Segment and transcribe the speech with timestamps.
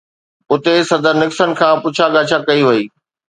[0.53, 2.83] اتي صدر نڪسن کان پڇا ڳاڇا ڪئي وئي.